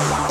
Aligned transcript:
Wow. 0.00 0.29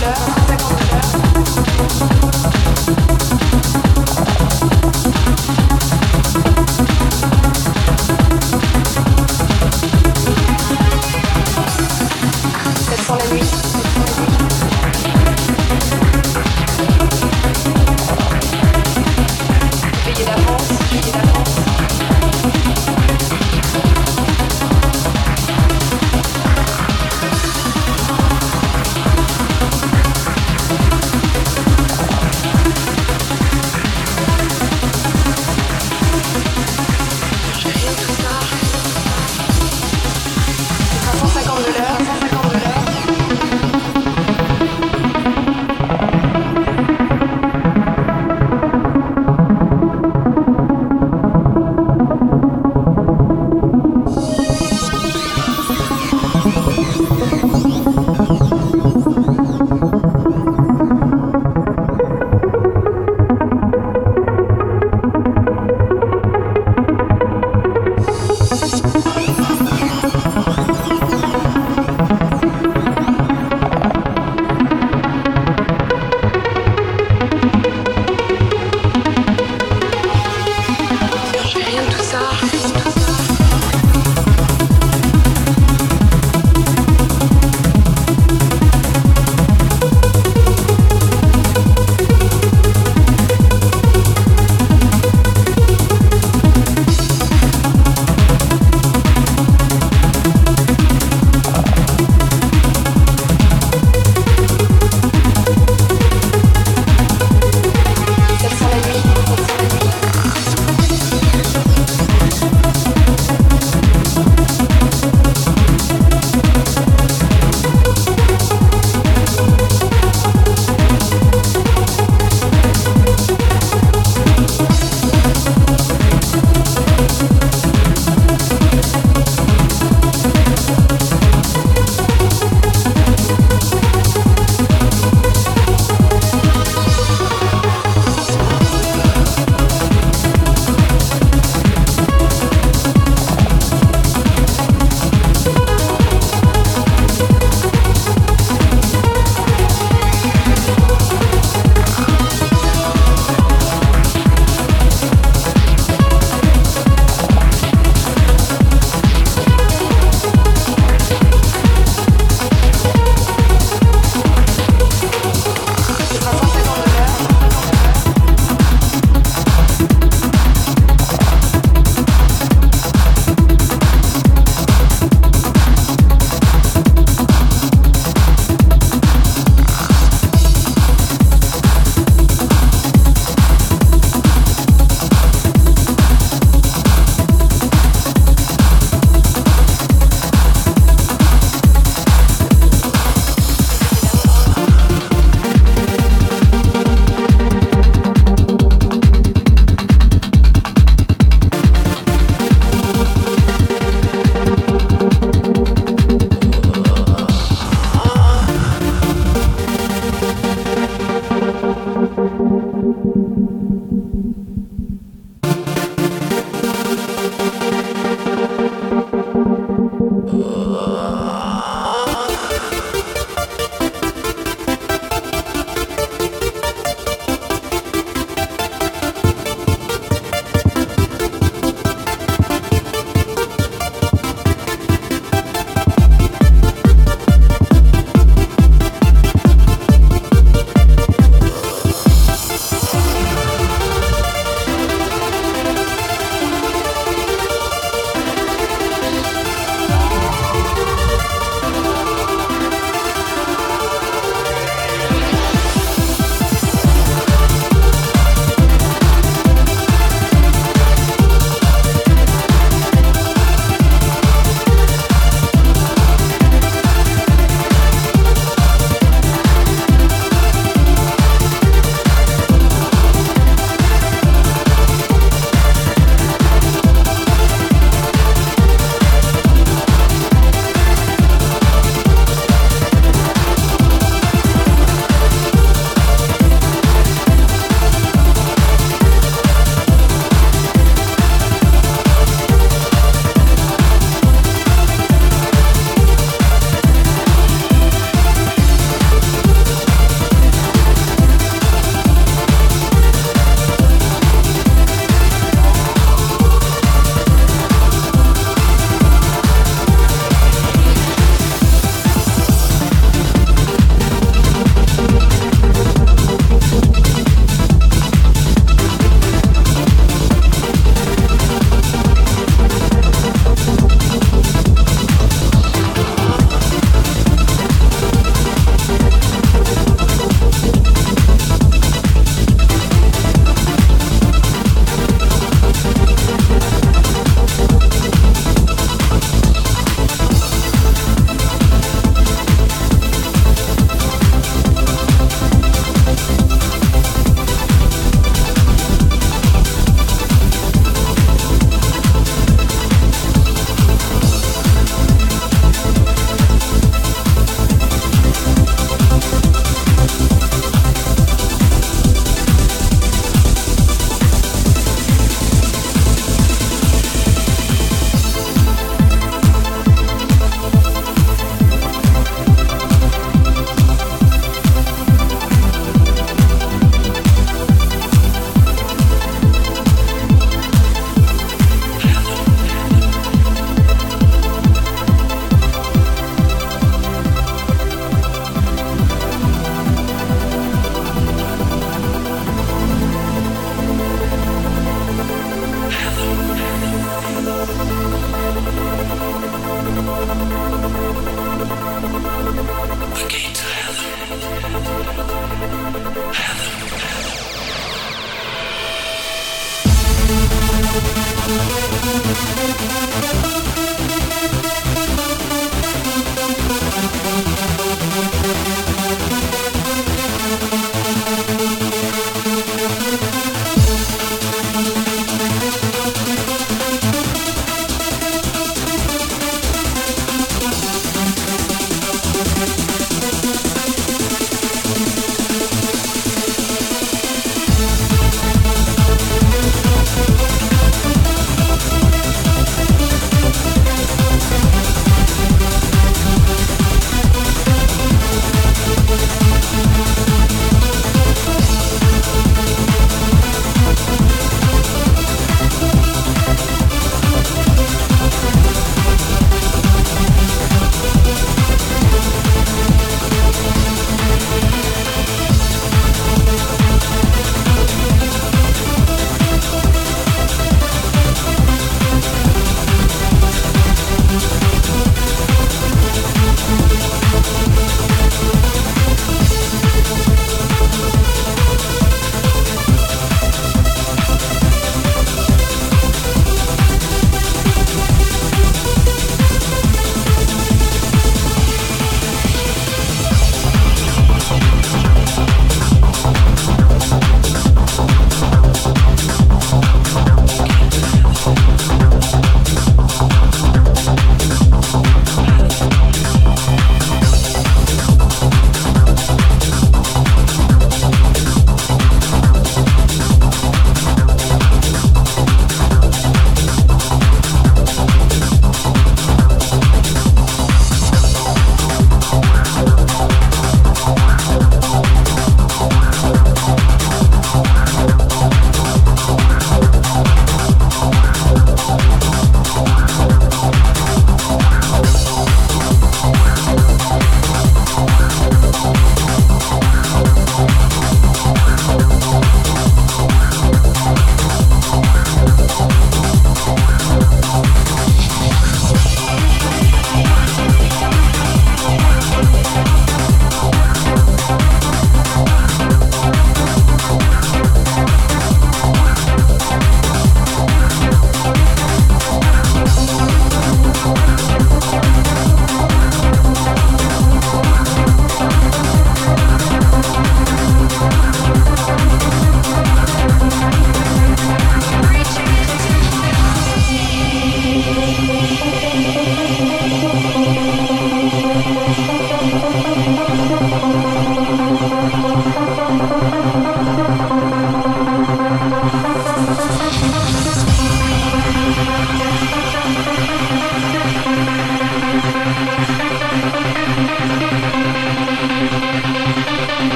couleurs, 0.00 0.14
ta 0.46 0.56
couleur. 0.56 2.49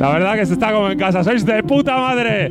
La 0.00 0.08
verdad 0.12 0.34
que 0.34 0.46
se 0.46 0.54
está 0.54 0.72
como 0.72 0.90
en 0.90 0.98
casa. 0.98 1.22
Sois 1.22 1.44
de 1.44 1.62
puta 1.62 1.94
madre. 1.98 2.46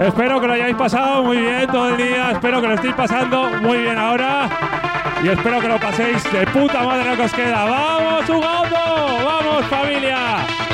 Espero 0.00 0.40
que 0.40 0.46
lo 0.46 0.52
hayáis 0.52 0.76
pasado 0.76 1.24
muy 1.24 1.38
bien 1.38 1.66
todo 1.66 1.88
el 1.88 1.96
día. 1.96 2.30
Espero 2.30 2.60
que 2.60 2.68
lo 2.68 2.74
estéis 2.74 2.94
pasando 2.94 3.50
muy 3.60 3.78
bien 3.78 3.98
ahora. 3.98 4.48
Y 5.24 5.28
espero 5.28 5.58
que 5.58 5.66
lo 5.66 5.80
paséis 5.80 6.22
de 6.32 6.46
puta 6.46 6.84
madre 6.84 7.10
lo 7.10 7.16
que 7.16 7.22
os 7.22 7.32
queda. 7.32 7.64
¡Vamos, 7.64 8.26
jugando! 8.26 8.76
¡Vamos, 9.24 9.66
familia! 9.66 10.65